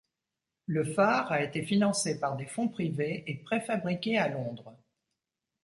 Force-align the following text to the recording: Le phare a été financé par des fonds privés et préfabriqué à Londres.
Le 0.65 0.83
phare 0.83 1.31
a 1.31 1.43
été 1.43 1.61
financé 1.61 2.19
par 2.19 2.35
des 2.35 2.47
fonds 2.47 2.67
privés 2.69 3.23
et 3.27 3.35
préfabriqué 3.35 4.17
à 4.17 4.29
Londres. 4.29 4.73